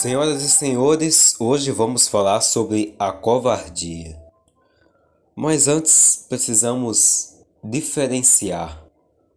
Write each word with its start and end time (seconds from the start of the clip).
Senhoras 0.00 0.42
e 0.42 0.48
senhores, 0.48 1.36
hoje 1.38 1.70
vamos 1.70 2.08
falar 2.08 2.40
sobre 2.40 2.94
a 2.98 3.12
covardia. 3.12 4.18
Mas 5.36 5.68
antes 5.68 6.24
precisamos 6.26 7.34
diferenciar 7.62 8.82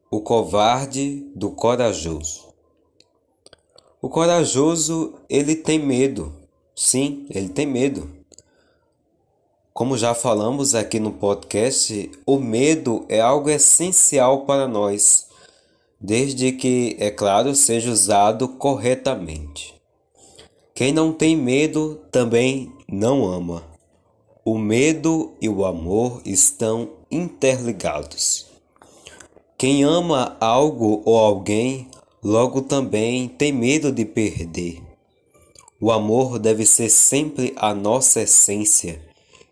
o 0.09 0.21
covarde 0.21 1.29
do 1.35 1.51
corajoso. 1.51 2.53
O 4.01 4.07
corajoso, 4.07 5.15
ele 5.29 5.53
tem 5.53 5.77
medo. 5.77 6.33
Sim, 6.73 7.25
ele 7.29 7.49
tem 7.49 7.65
medo. 7.65 8.09
Como 9.73 9.97
já 9.97 10.13
falamos 10.13 10.73
aqui 10.73 10.97
no 10.97 11.11
podcast, 11.11 12.09
o 12.25 12.39
medo 12.39 13.05
é 13.09 13.19
algo 13.19 13.49
essencial 13.49 14.45
para 14.45 14.65
nós, 14.65 15.27
desde 15.99 16.53
que, 16.53 16.95
é 17.01 17.11
claro, 17.11 17.53
seja 17.53 17.91
usado 17.91 18.47
corretamente. 18.47 19.72
Quem 20.75 20.91
não 20.91 21.13
tem 21.13 21.37
medo 21.37 22.01
também 22.11 22.73
não 22.91 23.31
ama. 23.31 23.63
O 24.43 24.57
medo 24.57 25.31
e 25.39 25.47
o 25.47 25.65
amor 25.65 26.19
estão 26.25 26.89
interligados. 27.11 28.47
Quem 29.55 29.83
ama 29.83 30.35
algo 30.39 31.03
ou 31.05 31.15
alguém, 31.15 31.87
logo 32.23 32.63
também 32.63 33.27
tem 33.27 33.53
medo 33.53 33.91
de 33.91 34.03
perder. 34.03 34.81
O 35.79 35.91
amor 35.91 36.39
deve 36.39 36.65
ser 36.65 36.89
sempre 36.89 37.53
a 37.55 37.75
nossa 37.75 38.23
essência 38.23 38.99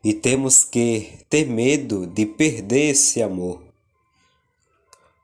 e 0.03 0.15
temos 0.15 0.63
que 0.63 1.20
ter 1.29 1.45
medo 1.45 2.07
de 2.07 2.26
perder 2.26 2.93
esse 2.93 3.21
amor. 3.21 3.62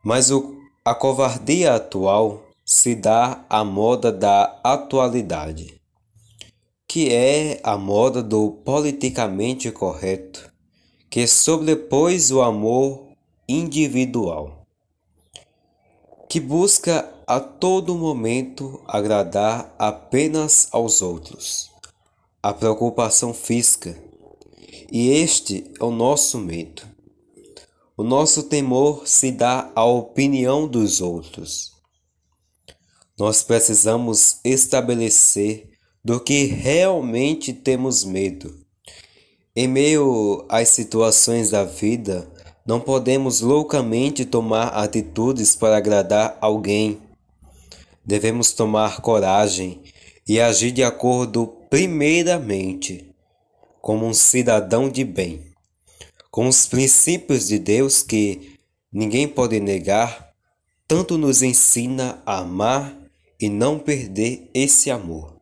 Mas 0.04 0.30
o, 0.30 0.58
a 0.86 0.94
covardia 0.94 1.74
atual 1.74 2.44
se 2.64 2.94
dá 2.94 3.44
à 3.50 3.64
moda 3.64 4.12
da 4.12 4.60
atualidade 4.64 5.78
que 6.88 7.14
é 7.14 7.60
a 7.64 7.78
moda 7.78 8.24
do 8.24 8.52
politicamente 8.52 9.70
correto, 9.72 10.50
que 11.10 11.28
sobrepôs 11.28 12.32
o 12.32 12.42
amor 12.42 13.10
individual, 13.48 14.66
que 16.30 16.40
busca 16.40 17.14
a 17.28 17.42
todo 17.42 17.94
momento 17.94 18.82
agradar 18.88 19.76
apenas 19.78 20.70
aos 20.72 21.02
outros, 21.02 21.70
a 22.42 22.54
preocupação 22.54 23.34
física, 23.34 24.02
e 24.90 25.10
este 25.10 25.70
é 25.78 25.84
o 25.84 25.92
nosso 25.92 26.38
medo. 26.38 26.84
O 27.98 28.04
nosso 28.04 28.44
temor 28.44 29.06
se 29.06 29.32
dá 29.32 29.72
à 29.76 29.84
opinião 29.84 30.68
dos 30.68 31.02
outros. 31.02 31.74
Nós 33.20 33.44
precisamos 33.44 34.40
estabelecer 34.46 35.77
do 36.08 36.22
que 36.22 36.46
realmente 36.46 37.52
temos 37.52 38.06
medo. 38.06 38.58
Em 39.54 39.68
meio 39.68 40.46
às 40.48 40.70
situações 40.70 41.50
da 41.50 41.66
vida, 41.66 42.32
não 42.66 42.80
podemos 42.80 43.42
loucamente 43.42 44.24
tomar 44.24 44.68
atitudes 44.68 45.54
para 45.54 45.76
agradar 45.76 46.38
alguém. 46.40 47.02
Devemos 48.06 48.54
tomar 48.54 49.02
coragem 49.02 49.82
e 50.26 50.40
agir 50.40 50.72
de 50.72 50.82
acordo, 50.82 51.46
primeiramente, 51.70 53.14
como 53.82 54.06
um 54.06 54.14
cidadão 54.14 54.90
de 54.90 55.04
bem, 55.04 55.42
com 56.32 56.48
os 56.48 56.66
princípios 56.68 57.50
de 57.50 57.60
Deus 57.60 58.02
que 58.02 58.58
ninguém 58.90 59.28
pode 59.28 59.60
negar, 59.60 60.30
tanto 60.88 61.18
nos 61.18 61.42
ensina 61.42 62.24
a 62.26 62.38
amar 62.38 62.98
e 63.38 63.50
não 63.50 63.78
perder 63.78 64.50
esse 64.54 64.90
amor. 64.90 65.37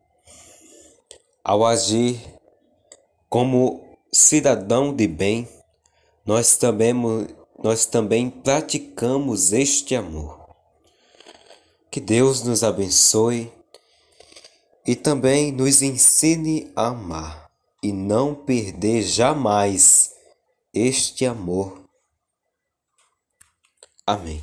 Ao 1.48 1.64
agir 1.64 2.20
como 3.28 3.96
cidadão 4.12 4.92
de 4.92 5.06
bem, 5.06 5.48
nós 6.26 6.56
também, 6.56 6.92
nós 7.62 7.86
também 7.86 8.28
praticamos 8.28 9.52
este 9.52 9.94
amor. 9.94 10.44
Que 11.88 12.00
Deus 12.00 12.42
nos 12.42 12.64
abençoe 12.64 13.52
e 14.84 14.96
também 14.96 15.52
nos 15.52 15.82
ensine 15.82 16.72
a 16.74 16.88
amar 16.88 17.48
e 17.80 17.92
não 17.92 18.34
perder 18.34 19.02
jamais 19.02 20.16
este 20.74 21.24
amor. 21.24 21.80
Amém. 24.04 24.42